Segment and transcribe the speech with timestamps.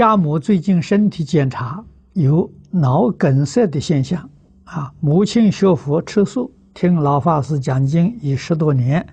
[0.00, 1.84] 家母最近身体检查
[2.14, 4.30] 有脑梗塞的现象，
[4.64, 9.06] 啊，母亲学佛吃素，听老法师讲经已十多年，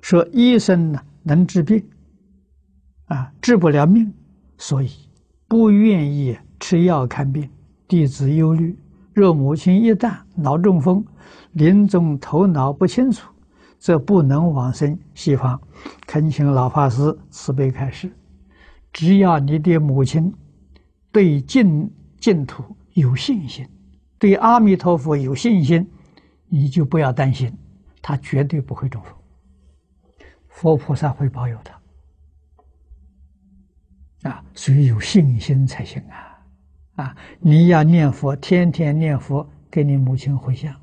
[0.00, 1.84] 说医生呢能治病，
[3.06, 4.14] 啊，治不了命，
[4.58, 4.90] 所以
[5.48, 7.50] 不愿意吃药看病。
[7.88, 8.78] 弟子忧虑，
[9.12, 11.04] 若母亲一旦脑中风，
[11.54, 13.28] 临终头脑不清楚，
[13.76, 15.60] 则不能往生西方。
[16.06, 18.08] 恳请老法师慈悲开示。
[18.92, 20.32] 只要你的母亲
[21.10, 21.90] 对净
[22.20, 23.66] 净土有信心，
[24.18, 25.90] 对阿弥陀佛有信心，
[26.46, 27.52] 你就不要担心，
[28.00, 29.12] 他绝对不会中风。
[30.48, 31.80] 佛菩萨会保佑他
[34.30, 36.28] 啊，所以有信心才行啊。
[36.94, 37.16] 啊！
[37.40, 40.78] 你要念佛，天天念佛，给你母亲回向，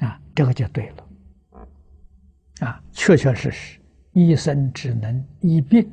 [0.00, 1.08] 啊，这个就对了。
[2.60, 3.80] 啊，确确实实，
[4.12, 5.90] 医生只能医病，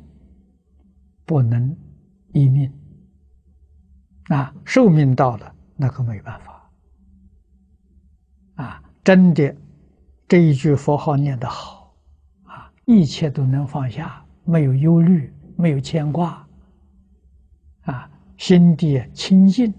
[1.24, 1.76] 不能
[2.32, 2.72] 医命。
[4.28, 6.70] 啊，寿命到了，那可没办法。
[8.56, 9.56] 啊，真的，
[10.28, 11.96] 这一句佛号念得好，
[12.44, 16.46] 啊，一切都能放下，没有忧虑，没有牵挂。
[17.82, 19.72] 啊，心地清净，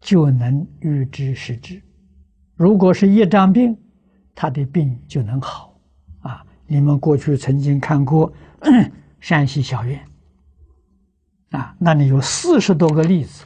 [0.00, 1.80] 就能预知时至。
[2.56, 3.76] 如果是业障病，
[4.34, 5.71] 他的病就能好。
[6.72, 8.32] 你们过去曾经看过
[9.20, 10.02] 山西小院，
[11.50, 13.44] 啊，那里有四十多个例子，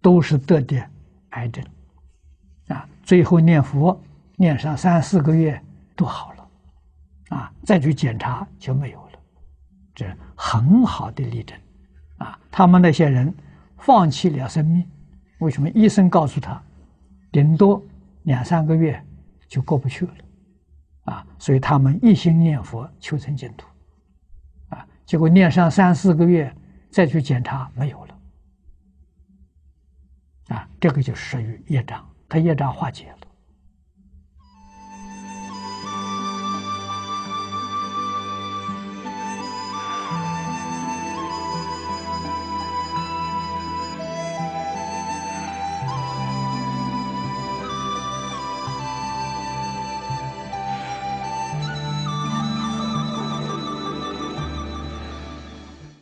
[0.00, 0.80] 都是得的
[1.30, 1.64] 癌症，
[2.68, 4.00] 啊，最后念佛
[4.36, 5.60] 念上三四个月
[5.96, 6.48] 都好了，
[7.30, 9.18] 啊，再去检查就没有了，
[9.92, 11.58] 这很好的例证。
[12.18, 13.34] 啊，他们那些人
[13.78, 14.88] 放弃了生命，
[15.40, 15.68] 为什么？
[15.70, 16.62] 医生告诉他，
[17.32, 17.82] 顶多
[18.22, 19.04] 两三个月
[19.48, 20.14] 就过不去了，
[21.04, 23.66] 啊，所以他们一心念佛求成净土，
[24.68, 26.54] 啊，结果念上三四个月
[26.90, 28.18] 再去检查没有了，
[30.48, 33.23] 啊，这个就属于业障，他业障化解了。